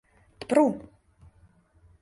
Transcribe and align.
—Тпру-у! 0.39 0.73